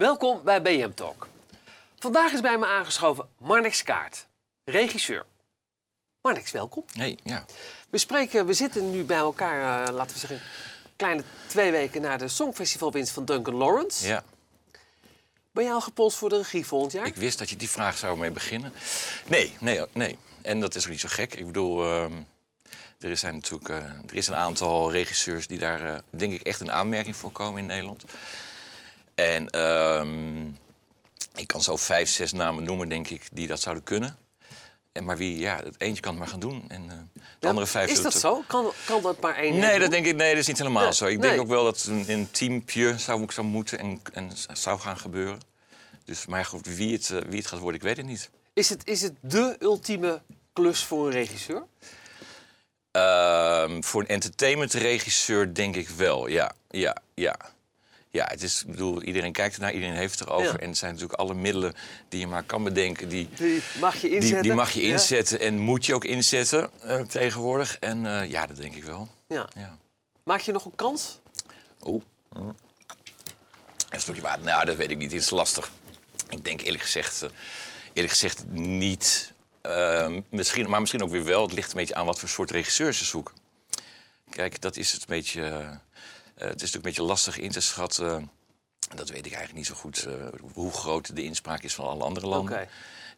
[0.00, 1.28] Welkom bij BM Talk.
[1.98, 4.26] Vandaag is bij me aangeschoven Marnix Kaart,
[4.64, 5.24] regisseur.
[6.22, 6.84] Marnix, welkom.
[6.94, 7.44] Nee, ja.
[7.90, 10.40] We, spreken, we zitten nu bij elkaar, uh, laten we zeggen,
[10.96, 14.06] kleine twee weken na de Songfestivalwinst van Duncan Lawrence.
[14.06, 14.24] ja.
[15.52, 17.06] Ben je al gepolst voor de regie volgend jaar?
[17.06, 18.72] Ik wist dat je die vraag zou mee beginnen.
[19.26, 20.18] Nee, nee, nee.
[20.42, 21.34] En dat is ook niet zo gek.
[21.34, 22.12] Ik bedoel, ehm,
[22.98, 23.76] er, zijn natuurlijk, eh,
[24.06, 27.60] er is een aantal regisseurs die daar, eh, denk ik, echt een aanmerking voor komen
[27.60, 28.04] in Nederland.
[29.20, 30.46] En ehm,
[31.34, 34.16] ik kan zo vijf, zes namen noemen, denk ik, die dat zouden kunnen.
[34.92, 36.64] En maar wie, ja, het eentje kan het maar gaan doen.
[36.68, 37.90] En uh, de Ja, andere vijf...
[37.90, 38.42] is dat zo?
[38.46, 39.80] Kan, kan dat maar één Nee, doen?
[39.80, 41.06] dat denk ik, nee, dat is niet helemaal Nee, zo.
[41.06, 41.28] Ik nee.
[41.28, 45.40] denk ook wel dat een, een teampje zou, zou moeten en, en zou gaan gebeuren.
[46.04, 48.30] Dus, maar goed, wie het, eh, wie het gaat worden, ik weet het niet.
[48.52, 51.62] Is het, is het de ultieme klus voor een regisseur?
[52.90, 56.52] Ehm, voor een entertainmentregisseur denk ik wel, ja.
[56.68, 57.36] Ja, ja.
[58.12, 60.52] Ja, het is, ik bedoel, iedereen kijkt ernaar, iedereen heeft het erover.
[60.52, 60.58] Ja.
[60.58, 61.74] En het zijn natuurlijk alle middelen
[62.08, 63.08] die je maar kan bedenken...
[63.08, 64.32] die, Die mag je inzetten?
[64.32, 64.92] die, die mag je Ja?
[64.92, 67.78] inzetten en moet je ook inzetten eh, tegenwoordig.
[67.78, 69.08] En eh, ja, dat denk ik wel.
[69.28, 69.48] Ja.
[69.56, 69.78] Ja.
[70.24, 71.18] Maak je nog een kans?
[71.84, 72.02] Oeh.
[73.90, 74.44] Een stukje water.
[74.44, 75.12] Nou, dat weet ik niet.
[75.12, 75.70] Het is lastig.
[76.28, 77.28] Ik denk eerlijk gezegd, eh,
[77.92, 79.32] eerlijk gezegd niet.
[79.62, 81.42] Ehm, misschien, maar misschien ook weer wel.
[81.42, 83.34] Het ligt een beetje aan wat voor soort regisseurs ze zoeken.
[84.30, 85.78] Kijk, dat is het een beetje.
[86.40, 88.30] Eh, het is natuurlijk een beetje lastig in te schatten.
[88.94, 90.04] Dat weet ik eigenlijk niet zo goed.
[90.04, 90.14] eh,
[90.52, 92.52] hoe groot de inspraak is van alle andere landen.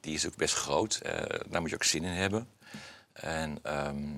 [0.01, 0.95] Die is ook best groot.
[0.97, 2.49] eh, daar moet je ook zin in hebben.
[3.13, 4.11] En, ehm,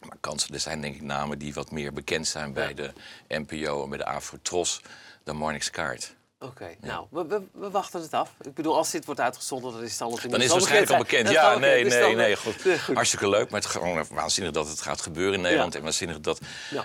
[0.00, 2.92] maar kansen, er zijn denk ik namen die wat meer bekend zijn bij de
[3.28, 4.80] NPO en bij de Afro-Tros
[5.24, 6.14] dan Marnix Kaart.
[6.44, 8.30] Oké, nou, we, we, we wachten het af.
[8.42, 10.98] Ik bedoel, als dit wordt uitgezonden, dan is het al Dan is het waarschijnlijk al
[10.98, 11.30] bekend.
[11.30, 11.84] Ja, nee, bekend.
[11.84, 12.36] Dus nee, dan, nee.
[12.36, 12.80] Goed.
[12.82, 12.94] goed.
[12.94, 15.74] Hartstikke leuk, maar het is gewoon waanzinnig dat het gaat gebeuren in Nederland.
[15.74, 16.40] En waanzinnig dat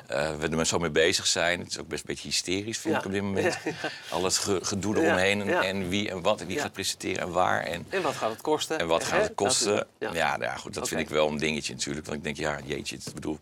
[0.08, 1.60] eh, we er zo mee bezig zijn.
[1.60, 3.58] Het is ook best een beetje hysterisch, vind ik op dit moment.
[4.10, 7.32] Al het ge- gedoe eromheen en, en wie en wat en wie gaat presenteren en
[7.32, 7.62] waar.
[7.64, 8.80] En, En wat gaat het kosten?
[8.80, 9.88] En wat gaat het kosten?
[10.00, 10.38] Ja.
[10.38, 12.06] nou goed, dat vind ik wel een dingetje natuurlijk.
[12.06, 13.38] Want ik denk, ja, jeetje, ik bedoel,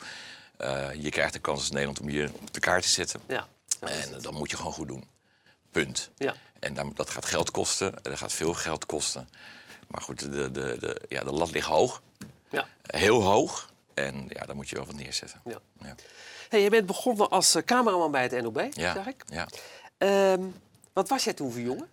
[0.57, 3.19] eh, je krijgt de kans als Nederland om je op de kaart te zetten.
[3.27, 3.47] Ja.
[3.79, 4.23] En het.
[4.23, 5.03] dat moet je gewoon goed doen.
[5.83, 6.09] Punt.
[6.17, 6.33] Ja.
[6.59, 9.29] En dan, dat gaat geld kosten, dat gaat veel geld kosten.
[9.87, 12.01] Maar goed, de, de, de, ja, de lat ligt hoog,
[12.49, 12.67] Ja.
[12.81, 13.71] heel hoog.
[13.93, 15.41] En ja, daar moet je wel wat neerzetten.
[15.45, 15.59] Ja.
[15.81, 15.95] Ja.
[16.49, 18.93] Hey, je bent begonnen als eh, cameraman bij het NOB, Ja.
[18.93, 19.23] zeg ik.
[19.27, 19.47] ja.
[19.97, 20.41] Ehm,
[20.93, 21.89] wat was jij toen voor jongen?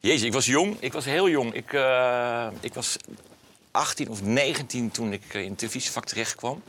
[0.00, 0.76] Jezus, ik was jong.
[0.80, 1.54] Ik was heel jong.
[1.54, 2.96] Ik, eh, ik was
[3.70, 6.62] 18 of 19 toen ik eh, in het televisievak terecht kwam.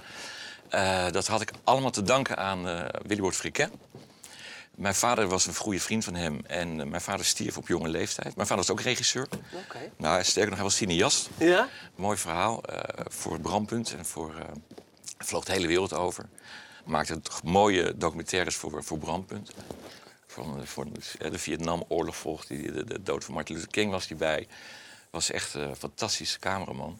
[0.69, 2.63] Eh, dat had ik allemaal te danken aan
[3.05, 3.69] Willybord Friquet.
[4.79, 6.41] Mijn vader was een goede vriend van hem.
[6.47, 8.35] En eh, mijn vader stierf op jonge leeftijd.
[8.35, 9.27] Mijn vader was ook regisseur.
[9.53, 9.91] Oké.
[9.97, 11.29] Nou, sterker nog, hij was cineast.
[11.37, 11.67] Ja?
[11.95, 13.93] Mooi verhaal eh, voor het Brandpunt.
[13.93, 14.45] En voor, eh,
[15.17, 16.29] vloog de hele wereld over.
[16.85, 19.51] Maakte mooie documentaires voor, voor Brandpunt.
[20.27, 22.71] Van, voor de, de Vietnamoorlog volgde hij.
[22.71, 24.47] De, de dood van Martin Luther King was hij bij.
[25.09, 26.99] Was echt een fantastische cameraman.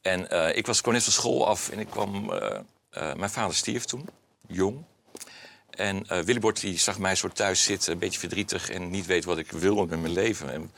[0.00, 2.26] En ik was, kwam net van school af en ik kwam...
[2.90, 4.08] mijn vader stierf toen,
[4.46, 4.84] jong.
[5.78, 8.70] En eh Willybord die zag mij zo thuis zitten, een beetje verdrietig...
[8.70, 10.52] en niet weet wat ik wilde met mijn leven.
[10.52, 10.70] En, en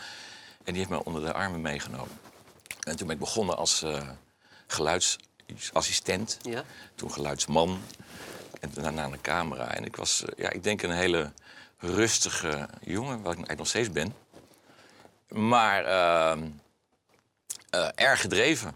[0.65, 2.19] die heeft mij onder de armen meegenomen.
[2.81, 4.09] En toen ben ik begonnen als eh,
[4.67, 6.39] geluidsassistent.
[6.43, 6.65] Ja.
[6.95, 7.83] Toen geluidsman.
[8.61, 9.75] En daarna de camera.
[9.75, 11.33] En ik was, eh, ja, ik denk een hele
[11.79, 14.15] rustige jongen, wat ik eigenlijk nog steeds ben.
[15.29, 16.49] Maar ehm,
[17.71, 18.75] eh, erg gedreven.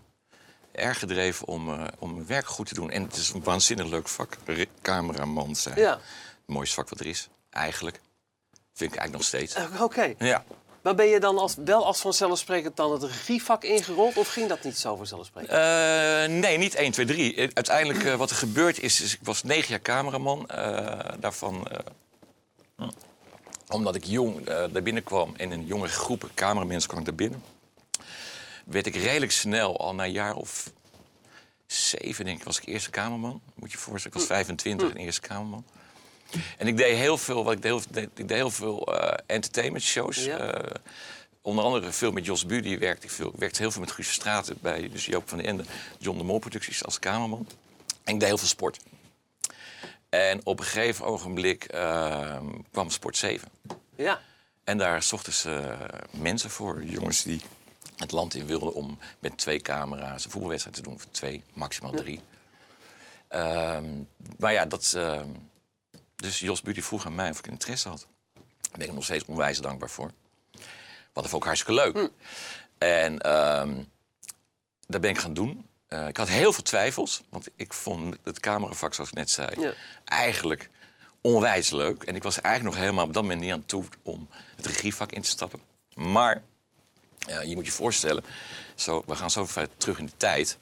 [0.74, 2.90] Erg gedreven om, eh, om mijn werk goed te doen.
[2.90, 4.36] En het is een waanzinnig leuk vak,
[4.82, 5.78] cameraman zijn.
[5.78, 5.90] Ja.
[5.90, 8.00] Het mooiste vak wat er is, eigenlijk.
[8.72, 9.54] Vind ik eigenlijk nog steeds.
[9.54, 10.14] Eh, Oké.
[10.18, 10.44] Ja.
[10.82, 14.16] Maar ben je dan als, wel als vanzelfsprekend dan het regievak ingerold?
[14.16, 15.52] Of ging dat niet zo vanzelfsprekend?
[15.52, 17.34] Eh, nee, niet 1, 2, 3.
[17.34, 20.46] Eh, Uiteindelijk wat er gebeurd is, is ik was negen jaar cameraman.
[21.20, 21.68] daarvan,
[23.68, 27.42] omdat ik jong daar binnenkwam en een jonge groep cameramensen kwam ik daar binnen.
[28.64, 30.72] Werd ik redelijk snel, al na een jaar of
[31.66, 33.40] zeven denk ik, was ik eerste kamerman.
[33.54, 35.64] Moet je je voorstellen, ik was 25 en eerste kamerman.
[36.58, 40.24] En ik deed heel veel, wat ik deed, ik deed heel veel eh entertainment shows.
[40.24, 40.38] Ja.
[40.38, 40.70] Eh,
[41.42, 43.28] onder andere veel met Jos Buddy werkte ik veel.
[43.28, 45.64] Ik werkte heel veel met Guus Straten bij dus Joop van den Ende,
[45.98, 47.46] John de Mol producties als kamerman.
[48.04, 48.80] En ik deed heel veel sport.
[50.08, 52.38] En op een gegeven ogenblik eh,
[52.70, 53.48] kwam Sport 7.
[53.96, 54.20] Ja.
[54.64, 55.76] En daar zochten ze
[56.10, 57.40] mensen voor, jongens die
[57.96, 61.00] het land in wilden om met twee camera's een voetbalwedstrijd te doen.
[61.00, 62.20] Voor twee, maximaal drie.
[63.28, 63.84] Ehm,
[64.38, 64.92] maar ja, dat.
[64.96, 65.28] ehm,
[66.16, 68.06] dus Jos Buddy vroeg aan mij of ik interesse had.
[68.34, 68.42] Daar
[68.72, 70.10] ben ik hem nog steeds onwijs dankbaar voor.
[71.12, 72.10] Wat vond ik hartstikke leuk.
[72.78, 73.82] En ehm,
[74.86, 75.66] dat ben ik gaan doen.
[75.86, 79.60] Eh, ik had heel veel twijfels, want ik vond het cameravak, zoals ik net zei,
[79.60, 79.72] Ja.
[80.04, 80.70] eigenlijk
[81.20, 82.02] onwijs leuk.
[82.02, 85.12] En ik was eigenlijk nog helemaal op dat moment niet aan toe om het regievak
[85.12, 85.60] in te stappen.
[85.94, 86.42] Maar
[87.26, 88.24] ja, je moet je voorstellen,
[88.74, 90.56] zo, we gaan zo ver terug in de tijd.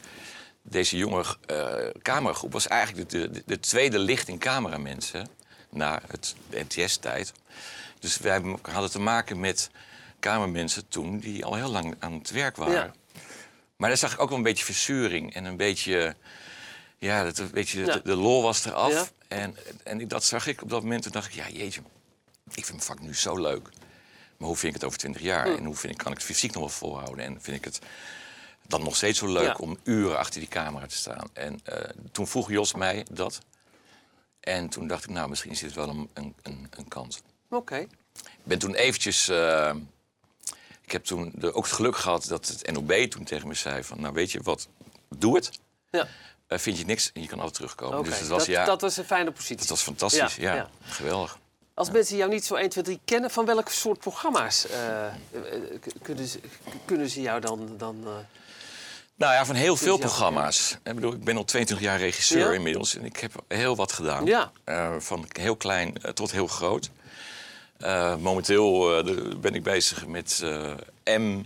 [0.63, 5.29] Deze jonge uh, cameragroep was eigenlijk de, de, de tweede lichting cameramensen
[5.71, 7.33] na het NTS-tijd.
[7.99, 9.71] Dus wij hadden te maken met
[10.19, 12.75] kamermensen toen die al heel lang aan het werk waren.
[12.75, 12.93] Ja.
[13.77, 16.17] Maar daar zag ik ook wel een beetje verzuring en een beetje...
[16.99, 18.93] Ja, dat, een beetje, de, de lol was eraf.
[18.93, 19.07] Ja.
[19.29, 21.03] En, en dat zag ik op dat moment.
[21.03, 21.81] Toen dacht ik, ja jeetje,
[22.45, 23.69] ik vind mijn vak nu zo leuk.
[24.43, 25.47] Maar hoe vind ik het over twintig jaar?
[25.47, 25.57] Hm.
[25.57, 27.25] En hoe vind ik, kan ik het fysiek nog wel volhouden?
[27.25, 27.79] En vind ik het
[28.67, 31.29] dan nog steeds zo leuk om uren achter die camera te staan?
[31.33, 31.75] En uh,
[32.13, 33.39] toen vroeg Jos mij dat.
[34.41, 36.35] En toen dacht ik, nou, misschien zit het wel een, een,
[36.71, 37.21] een, kans.
[37.51, 37.77] Oké.
[37.77, 39.29] Ik ben toen eventjes...
[39.29, 39.75] Uh,
[40.85, 43.85] ik heb toen de, ook het geluk gehad dat het NOB toen tegen me zei
[43.85, 44.01] van...
[44.01, 44.69] nou, weet je wat,
[45.09, 45.51] doe het.
[45.91, 46.07] Ja.
[46.49, 47.99] Uh, vind je niks en je kan altijd terugkomen.
[47.99, 48.11] Okay.
[48.11, 49.57] Dus dat, was, ja, dat was een fijne positie.
[49.57, 50.55] Dat was fantastisch, ja.
[50.55, 50.71] ja.
[50.83, 51.39] Geweldig.
[51.75, 55.07] Als mensen jou niet zo 1, 2, 3 kennen, van welke soort programma's uh,
[56.03, 56.41] kunnen, ze,
[56.85, 57.75] kunnen ze jou dan...
[57.77, 58.05] dan
[59.15, 60.79] nou ja, van heel veel programma's.
[60.83, 62.53] Ik, bedoel, ik ben al 22 jaar regisseur ja?
[62.53, 64.25] inmiddels en ik heb heel wat gedaan.
[64.25, 64.53] Ja.
[64.65, 66.91] Uh, van heel klein tot heel groot.
[68.19, 69.03] momenteel
[69.41, 70.45] ben ik bezig met
[71.05, 71.43] M,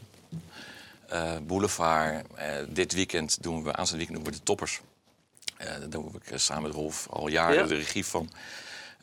[1.43, 2.26] Boulevard.
[2.69, 4.81] dit weekend doen we, aanstaande weekend doen we de toppers.
[5.58, 7.67] daar doe ik samen met Rolf al jaren ja?
[7.67, 8.31] de regie van.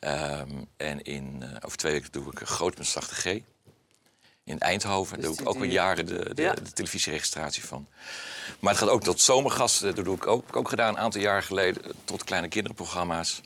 [0.05, 3.25] Um, en in, uh, over twee weken doe ik een groot met G.
[4.45, 6.53] In Eindhoven dus doe ik ook al jaren de, de, ja.
[6.53, 7.87] de, televisieregistratie van.
[8.59, 9.95] Maar het gaat ook tot zomergasten.
[9.95, 11.83] Dat doe ik ook, ook gedaan een aantal jaar geleden.
[12.03, 13.41] Tot kleine kinderprogramma's.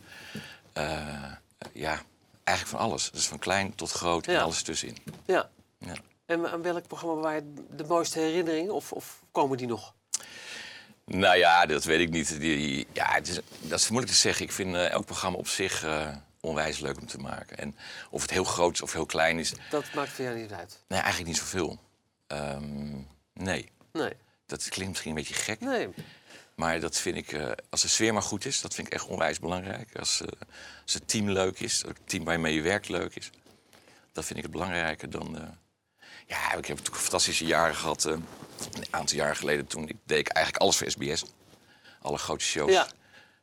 [0.77, 1.31] Uh,
[1.73, 2.01] ja,
[2.43, 3.11] eigenlijk van alles.
[3.11, 4.33] Dus van klein tot groot ja.
[4.33, 4.97] en alles tussenin.
[5.25, 5.49] Ja.
[5.79, 5.93] ja.
[6.25, 8.73] En aan welk programma waar je de mooiste herinneringen?
[8.73, 9.93] Of, of komen die nog?
[11.05, 12.39] Nou ja, dat weet ik niet.
[12.39, 14.45] Die, ja, het is, dat is moeilijk te zeggen.
[14.45, 16.15] Ik vind uh, elk programma op zich uh,
[16.47, 17.57] onwijs leuk om te maken.
[17.57, 17.75] En
[18.09, 19.53] of het heel groot is of heel klein is...
[19.69, 20.83] Dat maakt voor jou niet uit?
[20.87, 21.79] Nee, eigenlijk niet zoveel.
[22.27, 23.71] Um, nee.
[23.91, 24.13] Nee.
[24.45, 25.59] Dat klinkt misschien een beetje gek.
[25.59, 25.89] Nee.
[26.55, 29.05] Maar dat vind ik, uh, als de sfeer maar goed is, dat vind ik echt
[29.05, 29.97] onwijs belangrijk.
[29.99, 30.27] Als, uh,
[30.83, 33.29] als het team leuk is, het team waarmee je werkt leuk is.
[34.11, 35.35] Dat vind ik het belangrijker dan...
[35.35, 35.41] Uh,
[36.25, 38.03] ja, ik heb natuurlijk fantastische jaren gehad.
[38.03, 38.25] een
[38.89, 41.23] aantal jaar geleden toen ik deed ik eigenlijk alles voor SBS.
[42.01, 42.71] Alle grote shows.
[42.71, 42.87] Ja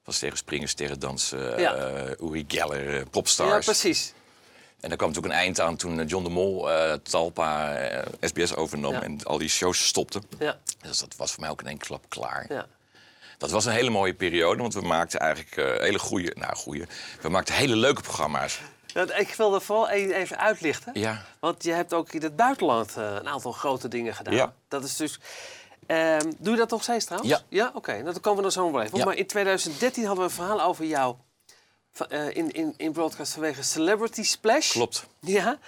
[0.05, 1.77] was tegen springen, sterrendansen, ja.
[1.77, 3.67] uh, Uri Geller, uh, popstars.
[3.67, 4.13] Ja, precies.
[4.81, 7.77] En er kwam natuurlijk een eind aan toen eh, John de Mol uh, Talpa
[8.21, 10.23] SBS overnam en al die shows stopte.
[10.39, 10.59] Ja.
[10.81, 12.47] Dus dat was voor mij ook in één klap klaar.
[12.49, 12.67] Ja.
[13.39, 16.87] Dat was een hele mooie periode, want we maakten eigenlijk hele goede, nou goede,
[17.21, 18.61] we maakten hele leuke programma's.
[19.17, 20.93] ik wilde vooral even uitlichten.
[21.01, 21.25] Ja.
[21.39, 24.35] Want je hebt ook in het buitenland een aantal grote dingen gedaan.
[24.35, 24.55] Ja.
[24.69, 25.19] Dat is dus
[25.87, 27.33] Um, doe je dat nog steeds trouwens?
[27.33, 27.41] Ja.
[27.49, 27.77] Ja, oké.
[27.77, 28.01] Okay.
[28.01, 28.99] Nou, dan komen we er zo nog even.
[28.99, 29.05] Ja.
[29.05, 31.17] Maar in 2013 hadden we een verhaal over jou
[32.09, 34.71] uh, in, in, in broadcast vanwege Celebrity Splash.
[34.71, 35.07] Klopt.
[35.21, 35.59] Ja,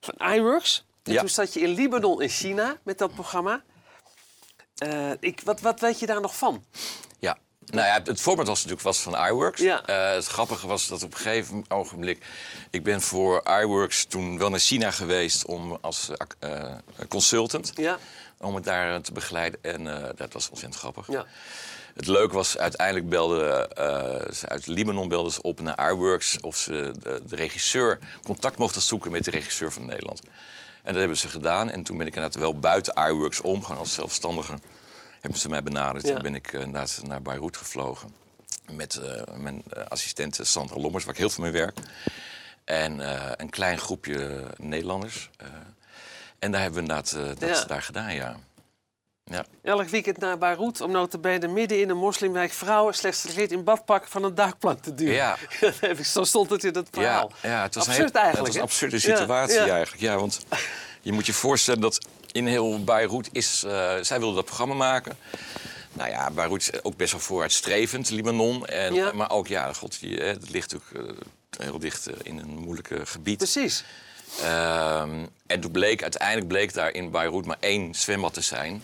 [0.00, 0.84] van iWorks.
[1.02, 1.20] En ja.
[1.20, 3.62] toen zat je in Libanon in China met dat programma.
[4.86, 6.64] Uh, ik, wat, wat weet je daar nog van?
[7.18, 9.60] Ja, nou ja, het format was natuurlijk was van iWorks.
[9.60, 9.88] Ja.
[9.90, 12.26] Uh, het grappige was dat op een gegeven ogenblik...
[12.70, 16.74] Ik ben voor iWorks toen wel naar China geweest om als uh,
[17.08, 17.72] consultant...
[17.74, 17.98] Ja
[18.44, 19.62] om het daar te begeleiden.
[19.62, 21.06] En uh, dat was ontzettend grappig.
[21.08, 21.26] Ja.
[21.94, 26.40] Het leuke was, uiteindelijk belde uh, ze uit Libanon belden ze op naar iWorks...
[26.40, 30.20] of ze de, de, regisseur contact mochten zoeken met de regisseur van Nederland.
[30.82, 31.70] En dat hebben ze gedaan.
[31.70, 34.54] En toen ben ik inderdaad wel buiten iWorks om, gewoon als zelfstandige...
[35.20, 36.06] hebben ze mij benaderd.
[36.06, 36.12] Ja.
[36.12, 38.14] Toen ben ik inderdaad naar Beirut gevlogen.
[38.72, 41.78] Met uh, mijn assistent Sandra Lommers, waar ik heel veel mee werk.
[42.64, 43.00] En
[43.40, 45.30] een klein groepje Nederlanders...
[46.44, 48.36] En daar hebben we inderdaad uh, dat daar gedaan, ja.
[49.24, 49.44] ja.
[49.62, 53.52] Elk weekend naar Beirut om nou te benen midden in een moslimwijk vrouwen slechts gekleed
[53.52, 55.14] in badpak van een duikplank te duwen.
[55.14, 55.36] Ja.
[56.02, 57.32] Zo stond het in het verhaal.
[57.42, 58.54] Ja, ja het was Absurd een, eigenlijk.
[58.54, 60.02] Het was een absurde situatie eigenlijk.
[60.02, 60.40] Ja, want
[61.00, 63.64] je moet je voorstellen dat in heel Beirut is...
[63.66, 65.16] Uh, zij wilden dat programma maken.
[65.92, 68.66] Nou ja, Beirut is ook best wel vooruitstrevend, Libanon.
[68.66, 71.02] En, Maar ook, ja, god, die, het ligt ook uh,
[71.58, 73.36] heel dicht in een moeilijke gebied.
[73.36, 73.84] Precies.
[74.42, 78.82] Um, en toen bleek, uiteindelijk bleek daar in Beirut maar één zwembad te zijn.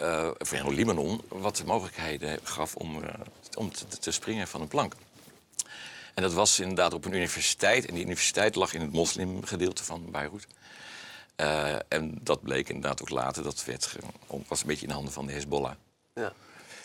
[0.00, 3.08] Uh, voor heel Libanon, wat de mogelijkheden gaf om, uh,
[3.54, 4.94] om te, te, springen van een plank.
[6.14, 7.86] En dat was inderdaad op een universiteit.
[7.86, 10.46] En die universiteit lag in het moslimgedeelte van Beirut.
[11.36, 13.42] Uh, en dat bleek inderdaad ook later.
[13.42, 13.96] Dat werd,
[14.48, 15.72] was een beetje in de handen van de Hezbollah.
[16.14, 16.32] Ja.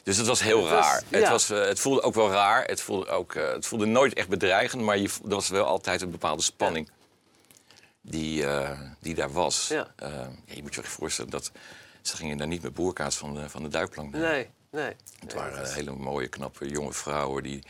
[0.04, 0.94] Dus het was heel het raar.
[0.94, 1.20] Was, ja.
[1.20, 2.64] het, was, het, voelde ook wel raar.
[2.64, 4.82] Het voelde, ook, het voelde nooit echt bedreigend.
[4.82, 6.88] Maar je, er was wel altijd een bepaalde spanning.
[6.88, 6.94] Ja
[8.06, 8.70] die, uh,
[9.00, 9.68] die daar was.
[9.68, 9.88] Ja.
[10.04, 10.10] Uh,
[10.46, 11.52] ja, je moet je voorstellen dat
[12.02, 14.14] ze gingen daar niet met boerkaas van de, van de duikplank.
[14.14, 14.94] Nee, Nee.
[15.20, 17.64] Het waren hele mooie, knappe jonge vrouwen die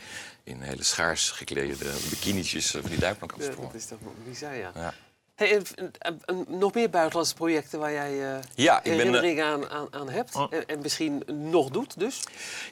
[0.44, 1.74] in hele schaars geklede
[2.10, 3.72] bikinietjes van die duikplank Ja, afsprongen.
[3.72, 4.70] dat is toch bizar, ja.
[4.74, 4.94] Ja.
[5.34, 5.64] Hey, en,
[5.98, 9.86] en- en nog meer buitenlandse projecten waar jij eh Ja, ik ben, eh, aan, aan,
[9.90, 10.34] aan hebt.
[10.34, 10.52] Oh.
[10.52, 12.22] En, en misschien nog doet, dus.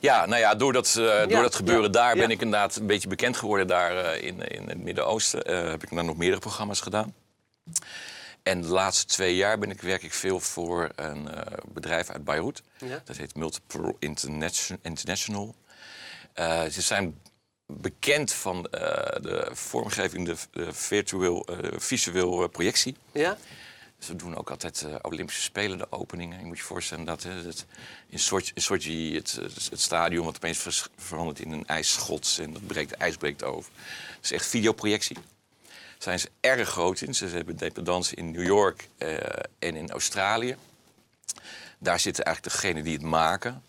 [0.01, 2.21] Ja, nou ja, door dat, eh, door Ja, dat gebeuren ja, daar ja.
[2.21, 5.43] ben ik inderdaad een beetje bekend geworden daar eh, in, in het Midden-Oosten.
[5.45, 7.15] Eh, heb ik daar nog meerdere programma's gedaan.
[8.45, 12.25] En de laatste twee jaar ben ik, werk ik veel voor een eh, bedrijf uit
[12.25, 12.63] Beirut.
[12.79, 13.03] Ja.
[13.05, 15.55] Dat heet Multiple Internation- International.
[16.33, 17.21] Eh, ze zijn
[17.67, 22.97] bekend van eh, de vormgeving, de, de virtueel, visueel projectie.
[23.13, 23.37] Ja?
[23.99, 26.39] Ze doen ook altijd Olympische Spelen, de openingen.
[26.39, 27.67] Je moet je voorstellen dat het,
[28.09, 29.33] in Sochi, in Sochi het,
[29.71, 33.71] het, stadion wat opeens verandert in een ijsschots en dat breekt, ijs breekt over.
[34.17, 35.17] Het is echt videoprojectie.
[36.05, 37.15] Zijn ze erg groot in.
[37.15, 39.17] Ze hebben dependance in New York eh,
[39.59, 40.57] en in Australië.
[41.79, 43.63] Daar zitten eigenlijk degenen die het maken.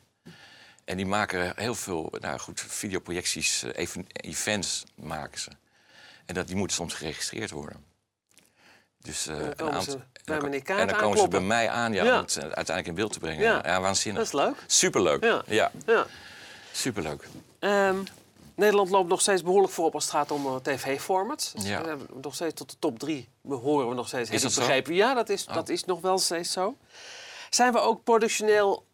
[0.85, 5.49] En die maken heel veel nou goed, videoprojecties, eh, even, events maken ze.
[6.25, 7.83] En dat, die moeten soms geregistreerd worden.
[8.97, 12.03] Dus, dan komen ze en bij dan- En dan komen ze bij mij aan ja,
[12.03, 12.13] Ja.
[12.13, 13.43] om het uiteindelijk in beeld te brengen.
[13.43, 13.81] Ja.
[13.81, 14.29] Waanzinnig.
[14.29, 14.63] Dat is leuk.
[14.67, 15.23] Superleuk.
[15.23, 15.43] Ja.
[15.47, 15.71] Ja.
[15.85, 16.05] Ja.
[16.71, 17.27] superleuk.
[17.59, 17.97] Ehm,
[18.55, 21.51] Nederland loopt nog steeds behoorlijk voorop als het gaat om eh, tv-formats.
[21.53, 21.81] Dus Ja.
[21.81, 24.29] We hebben nog steeds tot de top drie behoren we nog steeds.
[24.29, 24.59] Heb dat zo?
[24.59, 24.93] begrepen?
[24.93, 25.53] Ja, dat is, Oh.
[25.53, 26.77] dat is nog wel steeds zo.
[27.49, 28.85] Zijn we ook productioneel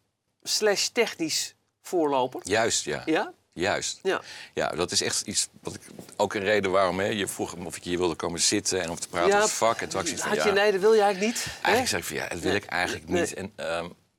[0.42, 2.40] slash technisch voorloper?
[2.44, 3.02] Juist, ja.
[3.04, 3.32] Ja?
[3.54, 3.98] Juist.
[4.02, 4.20] Ja.
[4.54, 5.80] Ja, dat is echt iets wat ik
[6.16, 8.98] ook een reden waarom hè, je vroeg of ik hier wilde komen zitten en of
[8.98, 9.80] te praten ja, over het vak.
[9.80, 11.44] En toen had ik zoiets van, had ja, je nee, dat wil je eigenlijk niet.
[11.44, 11.50] hè?
[11.52, 12.60] Eigenlijk zeg ik van ja, dat wil Nee.
[12.60, 13.20] ik eigenlijk Nee.
[13.20, 13.34] niet.
[13.34, 13.52] En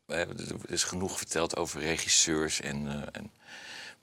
[0.06, 2.62] we hebben- er is genoeg verteld over regisseurs.
[2.62, 3.32] En, eh, en,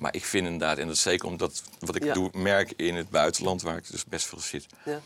[0.00, 2.14] maar ik vind inderdaad, en dat is zeker omdat wat ik Ja.
[2.14, 4.66] doe, merk in het buitenland, waar ik dus best veel zit.
[4.84, 5.00] Ja.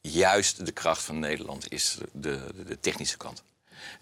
[0.00, 3.42] Juist de kracht van Nederland is de, de, de technische kant.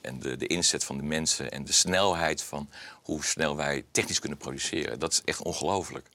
[0.01, 2.71] En de, de inzet van de mensen en de snelheid van
[3.03, 4.99] hoe snel wij technisch kunnen produceren.
[4.99, 6.09] Dat is echt ongelooflijk.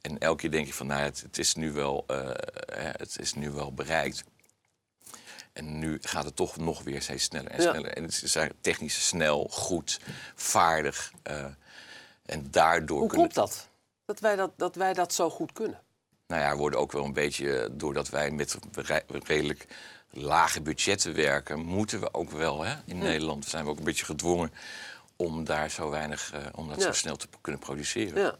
[0.00, 2.30] En elke keer denk je van, nou, het, het, is nu wel, eh,
[2.76, 4.24] het is nu wel bereikt.
[5.52, 7.70] En nu gaat het toch nog weer steeds sneller en Ja.
[7.70, 7.92] sneller.
[7.92, 10.00] En ze zijn technisch snel, goed,
[10.34, 11.12] vaardig.
[11.22, 11.44] eh,
[12.30, 13.26] en daardoor Hoe kunnen...
[13.26, 13.68] komt dat?
[14.04, 15.80] Dat wij dat, dat wij dat zo goed kunnen?
[16.26, 19.66] Nou ja, worden ook wel een beetje, eh, doordat wij met re- redelijk
[20.10, 24.04] lage budgetten werken, moeten we ook wel hè, in Nederland zijn we ook een beetje
[24.04, 24.52] gedwongen
[25.16, 26.84] om daar zo weinig, eh, om dat Ja.
[26.84, 28.22] zo snel te kunnen produceren.
[28.22, 28.36] Ja.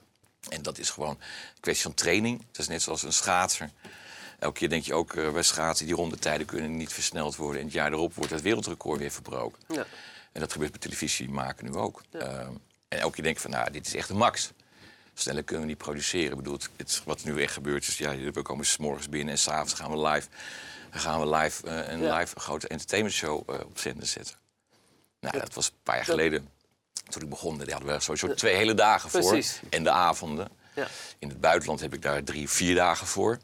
[0.49, 2.39] En dat is gewoon een kwestie van training.
[2.51, 3.71] Dat is net zoals een schaatser.
[4.39, 7.59] Elke keer denk je ook eh, bij schaatsen, die rondetijden kunnen niet versneld worden.
[7.61, 9.63] En het jaar erop wordt het wereldrecord weer verbroken.
[9.69, 9.87] Ja.
[10.33, 12.03] En dat gebeurt bij televisie maken nu ook.
[12.11, 12.53] Ehm,
[12.91, 14.51] en denk je van, nou, dit is echt een max.
[15.15, 16.31] Sneller kunnen we niet produceren.
[16.31, 19.39] Ik bedoel, het, wat nu echt gebeurt is, ja, we komen s morgens binnen en
[19.39, 20.29] s'avonds gaan we live,
[20.91, 22.19] gaan we live eh, een Ja.
[22.19, 24.37] live grote entertainmentshow eh op zender zetten.
[25.21, 26.49] Nou, dat was een paar jaar geleden.
[27.09, 29.21] Toen ik begon, daar hadden we sowieso twee hele dagen voor.
[29.21, 29.61] Precies.
[29.71, 30.49] En de avonden.
[30.75, 30.87] Ja.
[31.19, 33.39] In het buitenland heb ik daar drie, vier dagen voor.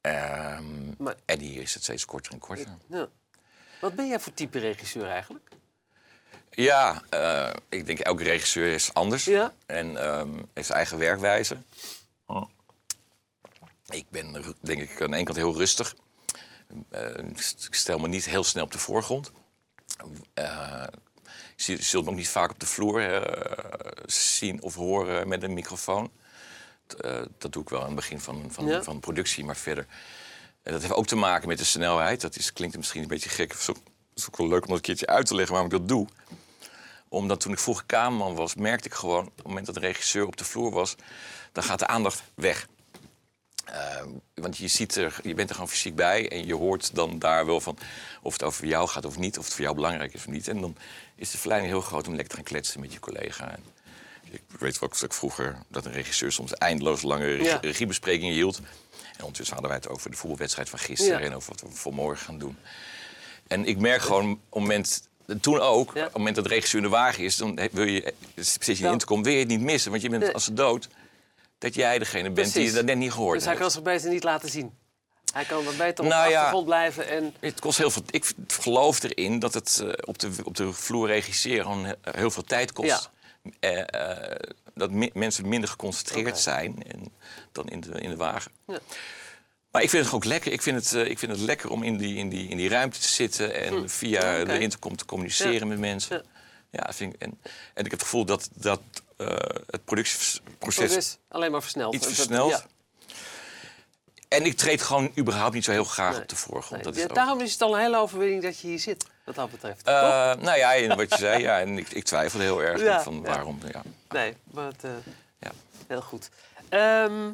[0.00, 0.64] Ehm,
[0.98, 2.66] Maar- En hier is het steeds korter en korter.
[2.88, 3.08] Ja.
[3.80, 5.48] Wat ben jij voor type regisseur eigenlijk?
[6.50, 9.24] Ja, eh, ik denk elke regisseur is anders.
[9.24, 9.54] Ja.
[9.66, 11.56] En ehm, heeft zijn eigen werkwijze.
[13.88, 15.94] Ik ben denk ik aan de ene kant heel rustig.
[16.90, 17.18] Eh,
[17.66, 19.30] ik stel me niet heel snel op de voorgrond.
[20.34, 20.84] Eh,
[21.56, 23.22] je zult- me ook niet vaak op de vloer
[24.06, 26.10] zien of horen met een microfoon.
[27.38, 28.82] Dat doe ik wel aan het begin van, van, Ja.
[28.82, 29.86] van productie, maar verder.
[30.62, 32.20] En dat heeft ook te maken met de snelheid.
[32.20, 33.52] Dat is, klinkt misschien een beetje gek.
[33.52, 33.68] Het
[34.14, 36.06] is ook wel leuk om dat een keertje uit te leggen waarom ik dat doe
[37.08, 39.26] omdat toen ik vroeger kamerman was, merkte ik gewoon...
[39.26, 40.94] op het moment dat de regisseur op de vloer was...
[41.52, 42.68] dan gaat de aandacht weg.
[43.64, 44.02] Eh,
[44.34, 47.46] want je, ziet er, je bent er gewoon fysiek bij en je hoort dan daar
[47.46, 47.78] wel van...
[48.22, 50.48] of het over jou gaat of niet, of het voor jou belangrijk is of niet.
[50.48, 50.76] En dan
[51.14, 53.50] is de verleiding heel groot om lekker te gaan kletsen met je collega.
[53.50, 53.64] En
[54.30, 57.58] ik weet wel dat ik vroeger dat een regisseur soms eindeloos lange Ja.
[57.60, 58.56] regiebesprekingen hield.
[59.16, 61.20] En ondertussen hadden wij het over de voetbalwedstrijd van gisteren...
[61.20, 61.26] Ja.
[61.26, 62.56] en over wat we voor morgen gaan doen.
[63.46, 65.08] En ik merk gewoon, op het moment,
[65.40, 66.00] toen ook, Ja.
[66.00, 68.74] op het moment dat de regisseur in de wagen is, dan wil je, precies in
[68.74, 69.90] Dan- de intercom, wil je het niet missen.
[69.90, 70.88] Want je bent als ze dood,
[71.58, 73.64] dat jij degene bent die dat net niet gehoord Dus hij heeft.
[73.64, 74.72] kan zich beter niet laten zien.
[75.32, 76.36] Hij kan wat beter op Nou de ja.
[76.36, 77.08] achtergrond blijven.
[77.08, 78.02] En, Het kost heel veel.
[78.10, 82.42] Ik geloof erin dat het eh, op, de, op de vloer regisseren gewoon heel veel
[82.44, 83.10] tijd kost.
[83.60, 84.36] Eh, eh,
[84.74, 87.12] dat mi- mensen minder geconcentreerd zijn en,
[87.52, 88.50] dan in de, in de wagen.
[88.66, 88.78] Ja.
[89.72, 90.52] Maar ik vind het ook lekker.
[90.52, 92.68] Ik vind het, eh, ik vind het lekker om in die, in, die, in die
[92.68, 94.26] ruimte te zitten en via Hm.
[94.26, 94.52] Ja, oké.
[94.52, 95.64] de intercom te communiceren Ja.
[95.66, 96.16] met mensen.
[96.70, 96.82] Ja.
[96.86, 96.92] Ja.
[96.92, 97.30] vind ik, en,
[97.74, 98.80] en ik heb het gevoel dat, dat
[99.16, 99.26] eh,
[99.66, 101.94] het productieproces alleen maar versneld.
[101.94, 102.62] iets ja.
[104.28, 106.20] En ik treed gewoon überhaupt niet zo heel graag Nee.
[106.22, 106.70] op de voorgrond.
[106.70, 108.78] Nee, Dat ja, is ook- daarom is het al een hele overwinning dat je hier
[108.78, 109.06] zit.
[109.24, 109.84] wat dat betreft.
[109.84, 109.94] Toch?
[110.40, 113.58] nou ja, en wat je zei, ja, en ik, ik twijfelde heel erg van waarom.
[113.72, 113.82] Ja.
[114.08, 114.82] Nee, maar het,
[115.40, 115.52] Ja.
[115.86, 116.30] heel goed.
[116.68, 117.30] Ehm,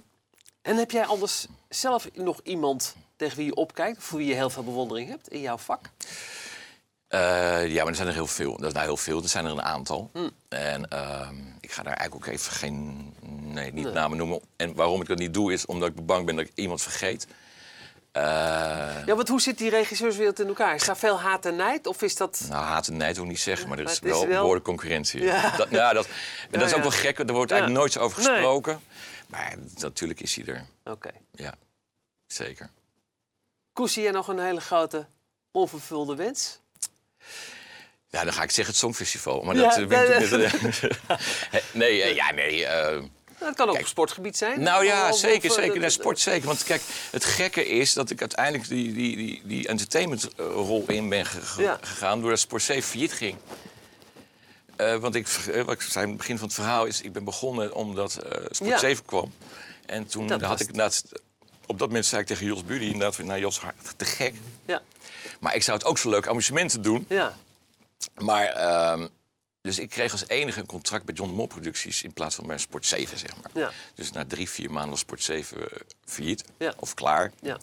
[0.62, 4.02] en heb jij anders zelf nog iemand tegen wie je opkijkt...
[4.02, 5.90] voor wie je heel veel bewondering hebt in jouw vak?
[7.08, 8.56] Eh, ja, maar er zijn er heel veel.
[8.56, 9.22] Dat is nou heel veel.
[9.22, 10.10] Er zijn er een aantal.
[10.12, 10.28] Hm.
[10.48, 14.40] En ehm, ik ga daar eigenlijk ook even geen nee, niet namen noemen.
[14.56, 17.26] En waarom ik dat niet doe, is omdat ik bang ben dat ik iemand vergeet.
[18.12, 18.22] Eh,
[19.06, 20.74] Ja, want hoe zit die regisseurswereld in elkaar?
[20.74, 21.86] Is daar veel haat en nijd?
[21.86, 22.46] Of is dat...
[22.48, 25.22] Nou, haat en nijd ook niet zeggen, maar er maar is is wel, behoorlijk concurrentie.
[25.22, 25.56] Ja.
[25.56, 26.06] Dat, dat,
[26.50, 26.80] en dat is Ja, ook ja.
[26.80, 28.76] wel gek, er wordt eigenlijk nooit zo over Nee.
[29.34, 30.66] Maar natuurlijk is hij er.
[30.84, 31.10] Oké.
[31.32, 31.54] Ja,
[32.26, 32.70] zeker.
[33.72, 35.06] Koes, jij nog een hele grote
[35.50, 36.58] onvervulde wens?
[38.08, 39.42] Ja, dan ga ik zeggen het Songfestival.
[39.42, 42.66] Maar Ja, dat eh, ben ik nee, natuurlijk net- Nee, eh, ja, nee.
[42.66, 43.02] eh,
[43.38, 43.84] dat kan ook Kijk.
[43.84, 44.60] op sportgebied zijn.
[44.62, 45.80] Nou ja, Of- zeker, of, eh, zeker.
[45.80, 46.46] Nee, sport zeker.
[46.46, 51.26] Want kijk, het gekke is dat ik uiteindelijk die, die, die, die entertainmentrol in ben
[51.26, 51.78] ge- ge- Ja.
[51.80, 52.20] gegaan...
[52.20, 53.36] doordat Sport 7 failliet ging.
[54.76, 57.00] Eh, want ik, eh, wat ik zei aan het begin van het verhaal is...
[57.00, 58.78] ik ben begonnen omdat eh, Sport Ja.
[58.78, 59.32] 7 kwam.
[59.86, 61.04] En toen Dat had was ik inderdaad...
[61.66, 63.16] Op dat moment zei ik tegen Jos Buddy inderdaad...
[63.16, 63.60] van, Nou Jos,
[63.96, 64.34] te gek.
[64.66, 64.82] Ja,
[65.40, 67.06] Maar ik zou het ook zo leuk amusementen doen.
[67.08, 67.34] ja.
[68.14, 69.06] Maar, ehm,
[69.60, 72.58] dus ik kreeg als enige een contract bij John Mol Producties in plaats van bij
[72.58, 73.50] Sport 7, zeg maar.
[73.62, 73.70] Ja.
[73.94, 76.74] Dus na drie, vier maanden was Sport 7 eh, failliet Ja.
[76.78, 77.32] of klaar.
[77.42, 77.58] ja.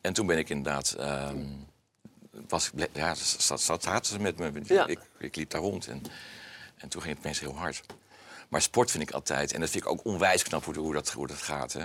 [0.00, 1.44] En toen ben ik inderdaad, ehm,
[2.48, 4.50] was ja, zat, zat, zaten ze met me.
[4.86, 6.02] Ik, ik liep daar rond en,
[6.82, 7.80] en toen ging het mensen heel hard.
[8.48, 11.10] Maar sport vind ik altijd, en dat vind ik ook onwijs knap hoe, hoe, dat,
[11.10, 11.72] hoe dat gaat.
[11.72, 11.82] Hè.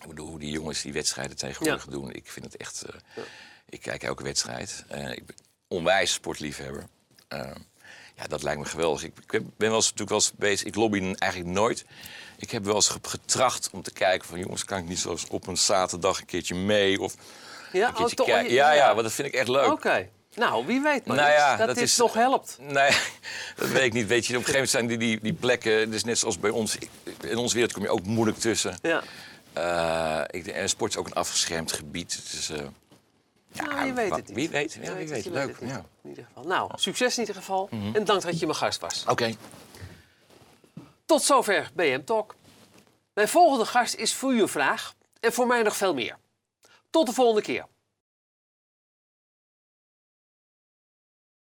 [0.00, 1.90] Ik bedoel, hoe die jongens die wedstrijden tegenwoordig Ja.
[1.90, 2.12] doen.
[2.12, 3.22] Ik vind het echt, eh,
[3.68, 4.84] ik kijk elke wedstrijd.
[4.88, 5.36] Eh, ik ben
[5.68, 6.84] onwijs sportliefhebber.
[7.28, 7.50] Eh,
[8.16, 9.02] ja, dat lijkt me geweldig.
[9.04, 10.66] Ik, ik ben wel eens, natuurlijk wel eens bezig.
[10.66, 11.84] Ik lobby eigenlijk nooit.
[12.36, 14.38] Ik heb wel eens ge- getracht om te kijken van...
[14.38, 17.00] jongens, kan ik niet zoals op een zaterdag een keertje mee?
[17.00, 17.14] Of
[17.72, 18.52] Ja, een keertje toch- kijken?
[18.52, 19.70] Ja, ja, want dat vind ik echt leuk.
[19.70, 20.08] Oké.
[20.34, 22.56] Nou, wie weet maar Nou ja, dat, dat dit is- nog helpt.
[22.60, 22.90] Nee,
[23.56, 24.06] dat weet ik niet.
[24.06, 25.90] Weet je, op een gegeven moment zijn die, die, die plekken...
[25.90, 26.76] Dus net zoals bij ons...
[27.20, 28.78] In onze wereld kom je ook moeilijk tussen.
[28.82, 29.02] Ja.
[29.52, 32.30] Eh, ik, en sport is ook een afgeschermd gebied.
[32.30, 32.56] Dus, eh,
[33.52, 34.36] ja, nou, je weet het niet.
[34.36, 35.24] Wie weet, Je ja, wie het, weet.
[35.24, 35.66] je Leuk, ja.
[35.66, 35.76] Mhm.
[36.02, 36.44] In ieder geval.
[36.44, 37.68] Nou, succes in ieder geval.
[37.92, 39.04] En dank dat je mijn gast was.
[39.08, 39.34] Oké.
[41.06, 42.34] Tot zover BM Talk.
[43.14, 46.16] Mijn volgende gast is voor u een vraag en voor mij nog veel meer.
[46.90, 47.66] Tot de volgende keer.